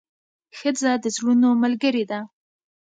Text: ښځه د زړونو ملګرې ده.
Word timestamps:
ښځه 0.57 0.91
د 1.03 1.05
زړونو 1.15 1.49
ملګرې 1.63 2.03
ده. 2.11 2.19